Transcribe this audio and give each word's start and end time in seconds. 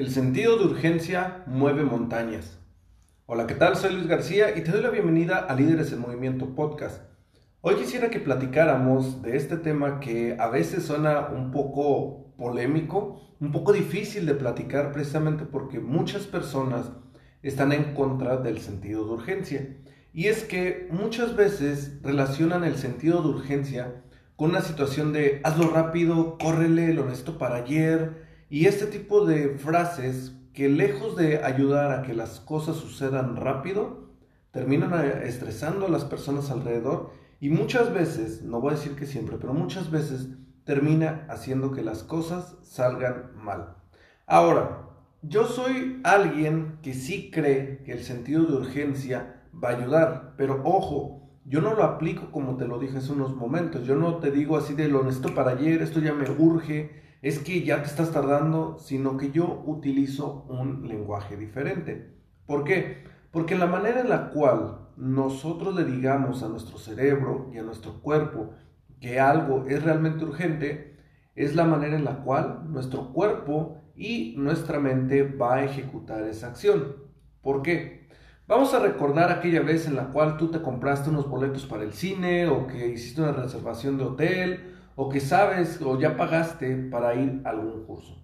El 0.00 0.10
sentido 0.10 0.56
de 0.56 0.64
urgencia 0.64 1.44
mueve 1.46 1.82
montañas. 1.82 2.58
Hola, 3.26 3.46
¿qué 3.46 3.54
tal? 3.54 3.76
Soy 3.76 3.92
Luis 3.92 4.06
García 4.06 4.56
y 4.56 4.62
te 4.62 4.70
doy 4.70 4.80
la 4.80 4.88
bienvenida 4.88 5.40
a 5.40 5.54
Líderes 5.54 5.92
en 5.92 6.00
Movimiento 6.00 6.54
Podcast. 6.54 7.02
Hoy 7.60 7.74
quisiera 7.74 8.08
que 8.08 8.18
platicáramos 8.18 9.20
de 9.20 9.36
este 9.36 9.58
tema 9.58 10.00
que 10.00 10.38
a 10.40 10.48
veces 10.48 10.84
suena 10.86 11.28
un 11.28 11.50
poco 11.50 12.32
polémico, 12.38 13.20
un 13.40 13.52
poco 13.52 13.74
difícil 13.74 14.24
de 14.24 14.32
platicar 14.32 14.90
precisamente 14.90 15.44
porque 15.44 15.80
muchas 15.80 16.22
personas 16.22 16.90
están 17.42 17.70
en 17.72 17.92
contra 17.92 18.38
del 18.38 18.58
sentido 18.60 19.04
de 19.04 19.10
urgencia. 19.10 19.76
Y 20.14 20.28
es 20.28 20.44
que 20.44 20.88
muchas 20.90 21.36
veces 21.36 22.00
relacionan 22.02 22.64
el 22.64 22.76
sentido 22.76 23.20
de 23.20 23.28
urgencia 23.28 24.02
con 24.34 24.48
una 24.48 24.62
situación 24.62 25.12
de 25.12 25.42
hazlo 25.44 25.68
rápido, 25.68 26.38
córrele, 26.38 26.94
lo 26.94 27.04
necesito 27.04 27.36
para 27.36 27.56
ayer, 27.56 28.29
y 28.50 28.66
este 28.66 28.86
tipo 28.86 29.24
de 29.24 29.56
frases 29.56 30.36
que 30.52 30.68
lejos 30.68 31.16
de 31.16 31.42
ayudar 31.44 31.92
a 31.92 32.02
que 32.02 32.12
las 32.12 32.40
cosas 32.40 32.76
sucedan 32.76 33.36
rápido, 33.36 34.10
terminan 34.50 34.92
estresando 35.22 35.86
a 35.86 35.90
las 35.90 36.04
personas 36.04 36.50
alrededor 36.50 37.12
y 37.40 37.48
muchas 37.50 37.94
veces, 37.94 38.42
no 38.42 38.60
voy 38.60 38.72
a 38.72 38.76
decir 38.76 38.96
que 38.96 39.06
siempre, 39.06 39.38
pero 39.40 39.54
muchas 39.54 39.90
veces 39.90 40.28
termina 40.64 41.26
haciendo 41.30 41.70
que 41.70 41.82
las 41.82 42.02
cosas 42.02 42.56
salgan 42.62 43.30
mal. 43.36 43.76
Ahora, 44.26 44.88
yo 45.22 45.46
soy 45.46 46.00
alguien 46.02 46.78
que 46.82 46.92
sí 46.92 47.30
cree 47.30 47.82
que 47.84 47.92
el 47.92 48.02
sentido 48.02 48.44
de 48.44 48.54
urgencia 48.54 49.42
va 49.52 49.70
a 49.70 49.76
ayudar, 49.76 50.34
pero 50.36 50.60
ojo, 50.64 51.30
yo 51.44 51.60
no 51.60 51.74
lo 51.74 51.84
aplico 51.84 52.30
como 52.30 52.56
te 52.56 52.66
lo 52.66 52.78
dije 52.78 52.98
hace 52.98 53.12
unos 53.12 53.34
momentos. 53.34 53.86
Yo 53.86 53.96
no 53.96 54.16
te 54.16 54.30
digo 54.30 54.56
así 54.56 54.74
de 54.74 54.88
lo 54.88 55.00
honesto 55.00 55.34
para 55.34 55.52
ayer, 55.52 55.82
esto 55.82 56.00
ya 56.00 56.12
me 56.12 56.28
urge, 56.30 56.90
es 57.22 57.38
que 57.38 57.62
ya 57.62 57.82
te 57.82 57.88
estás 57.88 58.12
tardando, 58.12 58.78
sino 58.78 59.16
que 59.16 59.30
yo 59.30 59.62
utilizo 59.66 60.46
un 60.48 60.88
lenguaje 60.88 61.36
diferente. 61.36 62.14
¿Por 62.46 62.64
qué? 62.64 63.04
Porque 63.30 63.56
la 63.56 63.66
manera 63.66 64.00
en 64.00 64.08
la 64.08 64.30
cual 64.30 64.88
nosotros 64.96 65.74
le 65.74 65.84
digamos 65.84 66.42
a 66.42 66.48
nuestro 66.48 66.78
cerebro 66.78 67.50
y 67.52 67.58
a 67.58 67.62
nuestro 67.62 68.00
cuerpo 68.00 68.50
que 69.00 69.20
algo 69.20 69.66
es 69.66 69.82
realmente 69.82 70.24
urgente, 70.24 70.96
es 71.34 71.54
la 71.54 71.64
manera 71.64 71.96
en 71.96 72.04
la 72.04 72.22
cual 72.22 72.70
nuestro 72.70 73.12
cuerpo 73.12 73.82
y 73.94 74.34
nuestra 74.36 74.78
mente 74.78 75.22
va 75.22 75.56
a 75.56 75.64
ejecutar 75.64 76.22
esa 76.24 76.48
acción. 76.48 76.96
¿Por 77.42 77.62
qué? 77.62 78.08
Vamos 78.46 78.74
a 78.74 78.80
recordar 78.80 79.30
aquella 79.30 79.62
vez 79.62 79.86
en 79.86 79.94
la 79.94 80.08
cual 80.08 80.36
tú 80.36 80.50
te 80.50 80.60
compraste 80.60 81.10
unos 81.10 81.28
boletos 81.28 81.66
para 81.66 81.84
el 81.84 81.92
cine 81.92 82.48
o 82.48 82.66
que 82.66 82.88
hiciste 82.88 83.22
una 83.22 83.32
reservación 83.32 83.96
de 83.96 84.04
hotel 84.04 84.79
o 85.02 85.08
que 85.08 85.20
sabes 85.20 85.80
o 85.80 85.98
ya 85.98 86.18
pagaste 86.18 86.76
para 86.76 87.14
ir 87.14 87.40
a 87.46 87.50
algún 87.50 87.86
curso. 87.86 88.22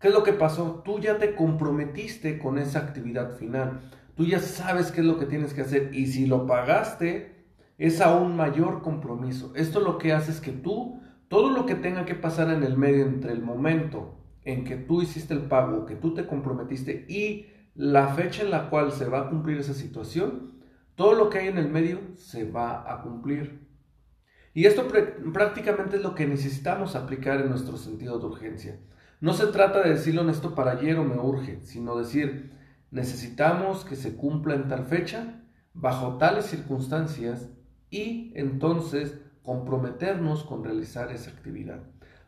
¿Qué 0.00 0.08
es 0.08 0.14
lo 0.14 0.24
que 0.24 0.32
pasó? 0.32 0.82
Tú 0.84 0.98
ya 0.98 1.16
te 1.16 1.36
comprometiste 1.36 2.40
con 2.40 2.58
esa 2.58 2.80
actividad 2.80 3.36
final. 3.36 3.82
Tú 4.16 4.24
ya 4.24 4.40
sabes 4.40 4.90
qué 4.90 5.02
es 5.02 5.06
lo 5.06 5.16
que 5.16 5.26
tienes 5.26 5.54
que 5.54 5.60
hacer 5.60 5.94
y 5.94 6.08
si 6.08 6.26
lo 6.26 6.44
pagaste 6.44 7.36
es 7.78 8.00
aún 8.00 8.34
mayor 8.34 8.82
compromiso. 8.82 9.52
Esto 9.54 9.78
lo 9.78 9.96
que 9.98 10.12
hace 10.12 10.32
es 10.32 10.40
que 10.40 10.50
tú, 10.50 11.00
todo 11.28 11.50
lo 11.50 11.66
que 11.66 11.76
tenga 11.76 12.04
que 12.04 12.16
pasar 12.16 12.50
en 12.50 12.64
el 12.64 12.76
medio 12.76 13.06
entre 13.06 13.30
el 13.30 13.40
momento 13.40 14.18
en 14.44 14.64
que 14.64 14.74
tú 14.74 15.02
hiciste 15.02 15.34
el 15.34 15.42
pago, 15.42 15.86
que 15.86 15.94
tú 15.94 16.14
te 16.14 16.26
comprometiste 16.26 17.06
y 17.08 17.46
la 17.76 18.08
fecha 18.08 18.42
en 18.42 18.50
la 18.50 18.70
cual 18.70 18.90
se 18.90 19.08
va 19.08 19.20
a 19.20 19.28
cumplir 19.28 19.58
esa 19.58 19.72
situación, 19.72 20.54
todo 20.96 21.14
lo 21.14 21.30
que 21.30 21.38
hay 21.38 21.46
en 21.46 21.58
el 21.58 21.68
medio 21.68 22.00
se 22.16 22.50
va 22.50 22.92
a 22.92 23.02
cumplir. 23.02 23.67
Y 24.58 24.66
esto 24.66 24.88
prácticamente 25.32 25.98
es 25.98 26.02
lo 26.02 26.16
que 26.16 26.26
necesitamos 26.26 26.96
aplicar 26.96 27.40
en 27.40 27.48
nuestro 27.48 27.76
sentido 27.76 28.18
de 28.18 28.26
urgencia. 28.26 28.80
No 29.20 29.32
se 29.32 29.46
trata 29.46 29.82
de 29.82 29.90
decirlo 29.90 30.28
esto 30.28 30.56
para 30.56 30.72
ayer 30.72 30.98
o 30.98 31.04
me 31.04 31.16
urge, 31.16 31.60
sino 31.62 31.96
decir, 31.96 32.50
necesitamos 32.90 33.84
que 33.84 33.94
se 33.94 34.16
cumpla 34.16 34.56
en 34.56 34.66
tal 34.66 34.84
fecha, 34.86 35.44
bajo 35.74 36.18
tales 36.18 36.46
circunstancias, 36.46 37.50
y 37.88 38.32
entonces 38.34 39.20
comprometernos 39.44 40.42
con 40.42 40.64
realizar 40.64 41.12
esa 41.12 41.30
actividad. 41.30 41.78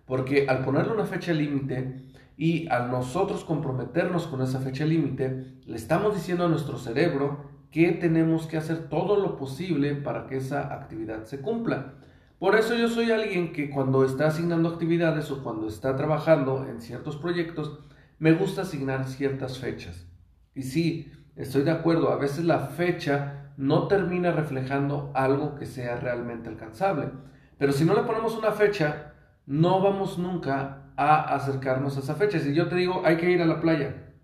Porque 0.06 0.47
al 0.49 0.65
ponerle 0.65 0.93
una 0.93 1.06
fecha 1.06 1.33
límite, 1.33 2.12
y 2.37 2.69
al 2.69 2.93
nosotros 2.93 3.43
comprometernos 3.43 4.28
con 4.28 4.41
esa 4.41 4.60
fecha 4.60 4.84
límite, 4.84 5.56
le 5.66 5.77
estamos 5.77 6.15
diciendo 6.15 6.44
a 6.44 6.49
nuestro 6.49 6.78
cerebro 6.78 7.50
que 7.72 7.91
tenemos 7.91 8.47
que 8.47 8.56
hacer 8.56 8.88
todo 8.88 9.16
lo 9.16 9.37
posible 9.37 9.97
para 9.97 10.28
que 10.28 10.37
esa 10.37 10.72
actividad 10.72 11.25
se 11.25 11.41
cumpla. 11.41 11.97
Por 12.41 12.56
eso 12.56 12.75
yo 12.75 12.89
soy 12.89 13.11
alguien 13.11 13.53
que 13.53 13.69
cuando 13.69 14.03
está 14.03 14.28
asignando 14.28 14.71
actividades 14.71 15.31
o 15.31 15.43
cuando 15.43 15.69
está 15.69 15.95
trabajando 15.95 16.67
en 16.67 16.81
ciertos 16.81 17.19
proyectos, 17.19 17.81
me 18.19 18.33
gusta 18.33 18.62
asignar 18.62 19.06
ciertas 19.06 19.59
fechas. 19.59 20.06
Y 20.55 20.62
sí, 20.62 21.12
estoy 21.37 21.65
de 21.65 21.71
acuerdo, 21.71 22.11
a 22.11 22.17
veces 22.17 22.47
la 22.47 22.61
fecha 22.61 23.53
no 23.59 23.89
termina 23.89 24.33
reflejando 24.33 25.12
algo 25.15 25.55
que 25.55 25.67
sea 25.67 25.97
realmente 25.97 26.49
alcanzable. 26.49 27.11
Pero 27.59 27.73
si 27.73 27.84
no 27.84 27.93
le 27.95 28.05
ponemos 28.05 28.34
una 28.39 28.53
fecha, 28.53 29.12
no 29.45 29.83
vamos 29.83 30.17
nunca 30.17 30.84
a 30.97 31.34
acercarnos 31.34 31.99
a 31.99 32.01
esa 32.01 32.15
fecha. 32.15 32.39
Si 32.39 32.55
yo 32.55 32.69
te 32.69 32.77
digo, 32.77 33.03
hay 33.05 33.19
que 33.19 33.31
ir 33.31 33.43
a 33.43 33.47
la 33.47 33.61
playa, 33.61 34.15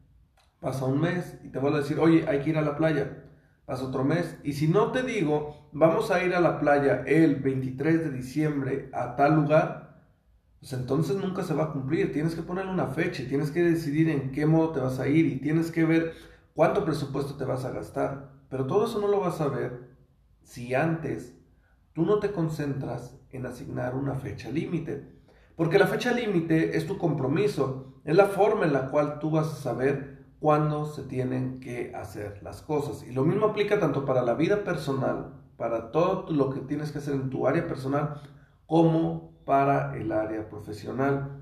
pasa 0.58 0.86
un 0.86 1.02
mes 1.02 1.38
y 1.44 1.50
te 1.50 1.58
vuelvo 1.58 1.76
a 1.76 1.80
decir, 1.80 1.98
oye, 1.98 2.24
hay 2.26 2.40
que 2.40 2.48
ir 2.48 2.56
a 2.56 2.62
la 2.62 2.78
playa, 2.78 3.24
pasa 3.66 3.84
otro 3.84 4.04
mes. 4.04 4.38
Y 4.44 4.54
si 4.54 4.68
no 4.68 4.92
te 4.92 5.02
digo, 5.02 5.68
vamos 5.72 6.10
a 6.10 6.22
ir 6.24 6.34
a 6.34 6.40
la 6.40 6.58
playa 6.58 7.02
el 7.06 7.36
23 7.36 8.04
de 8.04 8.10
diciembre 8.10 8.88
a 8.94 9.16
tal 9.16 9.34
lugar, 9.34 10.00
pues 10.60 10.72
entonces 10.72 11.16
nunca 11.16 11.42
se 11.42 11.54
va 11.54 11.64
a 11.64 11.72
cumplir. 11.72 12.12
Tienes 12.12 12.34
que 12.34 12.42
poner 12.42 12.66
una 12.66 12.86
fecha, 12.86 13.24
tienes 13.28 13.50
que 13.50 13.62
decidir 13.62 14.08
en 14.08 14.32
qué 14.32 14.46
modo 14.46 14.70
te 14.70 14.80
vas 14.80 14.98
a 15.00 15.08
ir 15.08 15.26
y 15.26 15.40
tienes 15.40 15.70
que 15.70 15.84
ver 15.84 16.14
cuánto 16.54 16.84
presupuesto 16.84 17.34
te 17.34 17.44
vas 17.44 17.64
a 17.64 17.72
gastar. 17.72 18.30
Pero 18.48 18.66
todo 18.66 18.86
eso 18.86 19.00
no 19.00 19.08
lo 19.08 19.20
vas 19.20 19.40
a 19.40 19.48
ver 19.48 19.90
si 20.42 20.74
antes 20.74 21.36
tú 21.92 22.06
no 22.06 22.20
te 22.20 22.30
concentras 22.30 23.18
en 23.30 23.46
asignar 23.46 23.94
una 23.96 24.14
fecha 24.14 24.50
límite. 24.50 25.16
Porque 25.56 25.78
la 25.78 25.86
fecha 25.86 26.12
límite 26.12 26.76
es 26.76 26.86
tu 26.86 26.98
compromiso, 26.98 28.00
es 28.04 28.14
la 28.14 28.26
forma 28.26 28.66
en 28.66 28.72
la 28.72 28.90
cual 28.90 29.18
tú 29.18 29.30
vas 29.30 29.48
a 29.48 29.56
saber 29.56 30.15
cuándo 30.40 30.86
se 30.86 31.02
tienen 31.02 31.60
que 31.60 31.94
hacer 31.94 32.42
las 32.42 32.62
cosas. 32.62 33.06
Y 33.08 33.12
lo 33.12 33.24
mismo 33.24 33.46
aplica 33.46 33.80
tanto 33.80 34.04
para 34.04 34.22
la 34.22 34.34
vida 34.34 34.64
personal, 34.64 35.34
para 35.56 35.90
todo 35.90 36.30
lo 36.30 36.50
que 36.50 36.60
tienes 36.60 36.92
que 36.92 36.98
hacer 36.98 37.14
en 37.14 37.30
tu 37.30 37.46
área 37.46 37.66
personal, 37.66 38.20
como 38.66 39.32
para 39.44 39.96
el 39.96 40.12
área 40.12 40.48
profesional. 40.48 41.40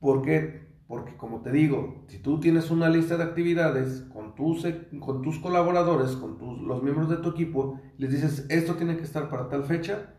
¿Por 0.00 0.22
qué? 0.22 0.64
Porque 0.86 1.16
como 1.16 1.40
te 1.40 1.50
digo, 1.50 2.04
si 2.08 2.18
tú 2.18 2.40
tienes 2.40 2.70
una 2.70 2.88
lista 2.88 3.16
de 3.16 3.24
actividades 3.24 4.02
con 4.12 4.34
tus, 4.34 4.66
con 5.00 5.22
tus 5.22 5.38
colaboradores, 5.38 6.12
con 6.16 6.36
tus, 6.36 6.60
los 6.60 6.82
miembros 6.82 7.08
de 7.08 7.16
tu 7.18 7.30
equipo, 7.30 7.80
les 7.96 8.10
dices, 8.10 8.46
esto 8.50 8.74
tiene 8.74 8.96
que 8.96 9.02
estar 9.02 9.30
para 9.30 9.48
tal 9.48 9.64
fecha, 9.64 10.14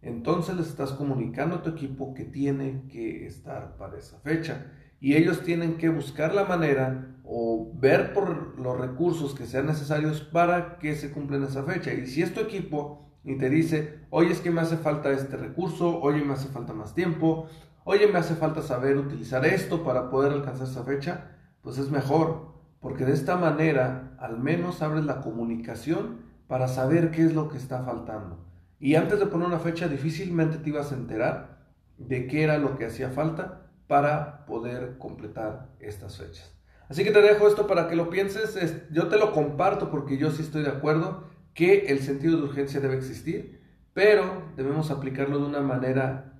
entonces 0.00 0.56
les 0.56 0.68
estás 0.68 0.92
comunicando 0.92 1.56
a 1.56 1.62
tu 1.62 1.70
equipo 1.70 2.14
que 2.14 2.24
tiene 2.24 2.84
que 2.88 3.26
estar 3.26 3.76
para 3.76 3.98
esa 3.98 4.18
fecha. 4.20 4.72
Y 5.00 5.14
ellos 5.14 5.42
tienen 5.42 5.76
que 5.76 5.88
buscar 5.88 6.34
la 6.34 6.44
manera 6.44 7.16
o 7.24 7.72
ver 7.74 8.12
por 8.12 8.58
los 8.58 8.78
recursos 8.78 9.34
que 9.34 9.46
sean 9.46 9.66
necesarios 9.66 10.20
para 10.20 10.78
que 10.78 10.94
se 10.94 11.10
cumplan 11.10 11.42
esa 11.42 11.64
fecha. 11.64 11.92
Y 11.92 12.06
si 12.06 12.22
es 12.22 12.32
tu 12.32 12.40
equipo 12.40 13.10
y 13.24 13.36
te 13.36 13.50
dice, 13.50 14.00
oye, 14.10 14.30
es 14.30 14.40
que 14.40 14.50
me 14.50 14.60
hace 14.60 14.76
falta 14.76 15.10
este 15.10 15.36
recurso, 15.36 16.00
oye, 16.00 16.24
me 16.24 16.34
hace 16.34 16.48
falta 16.48 16.72
más 16.72 16.94
tiempo, 16.94 17.48
oye, 17.84 18.06
me 18.06 18.18
hace 18.18 18.36
falta 18.36 18.62
saber 18.62 18.96
utilizar 18.96 19.44
esto 19.44 19.82
para 19.82 20.08
poder 20.08 20.32
alcanzar 20.32 20.68
esa 20.68 20.84
fecha, 20.84 21.32
pues 21.62 21.78
es 21.78 21.90
mejor, 21.90 22.54
porque 22.80 23.04
de 23.04 23.12
esta 23.12 23.36
manera 23.36 24.16
al 24.18 24.38
menos 24.38 24.80
abres 24.80 25.04
la 25.04 25.20
comunicación 25.20 26.20
para 26.46 26.68
saber 26.68 27.10
qué 27.10 27.24
es 27.24 27.34
lo 27.34 27.48
que 27.48 27.58
está 27.58 27.82
faltando. 27.82 28.46
Y 28.78 28.94
antes 28.94 29.18
de 29.18 29.26
poner 29.26 29.48
una 29.48 29.58
fecha, 29.58 29.88
difícilmente 29.88 30.58
te 30.58 30.70
ibas 30.70 30.92
a 30.92 30.94
enterar 30.94 31.58
de 31.98 32.28
qué 32.28 32.44
era 32.44 32.58
lo 32.58 32.76
que 32.76 32.86
hacía 32.86 33.10
falta 33.10 33.65
para 33.86 34.44
poder 34.46 34.98
completar 34.98 35.68
estas 35.80 36.18
fechas. 36.18 36.52
Así 36.88 37.04
que 37.04 37.10
te 37.10 37.20
dejo 37.20 37.48
esto 37.48 37.66
para 37.66 37.88
que 37.88 37.96
lo 37.96 38.10
pienses. 38.10 38.82
Yo 38.90 39.08
te 39.08 39.18
lo 39.18 39.32
comparto 39.32 39.90
porque 39.90 40.18
yo 40.18 40.30
sí 40.30 40.42
estoy 40.42 40.62
de 40.62 40.70
acuerdo 40.70 41.24
que 41.54 41.86
el 41.86 42.00
sentido 42.00 42.36
de 42.36 42.44
urgencia 42.44 42.80
debe 42.80 42.96
existir, 42.96 43.60
pero 43.92 44.42
debemos 44.56 44.90
aplicarlo 44.90 45.38
de 45.38 45.46
una 45.46 45.60
manera 45.60 46.34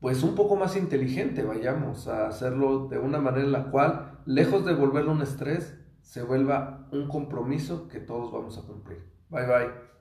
pues 0.00 0.24
un 0.24 0.34
poco 0.34 0.56
más 0.56 0.76
inteligente, 0.76 1.44
vayamos 1.44 2.08
a 2.08 2.26
hacerlo 2.26 2.88
de 2.88 2.98
una 2.98 3.20
manera 3.20 3.44
en 3.44 3.52
la 3.52 3.70
cual, 3.70 4.18
lejos 4.26 4.64
de 4.64 4.74
volverlo 4.74 5.12
un 5.12 5.22
estrés, 5.22 5.78
se 6.00 6.24
vuelva 6.24 6.88
un 6.90 7.06
compromiso 7.06 7.86
que 7.86 8.00
todos 8.00 8.32
vamos 8.32 8.58
a 8.58 8.62
cumplir. 8.62 8.98
Bye 9.28 9.46
bye. 9.46 9.91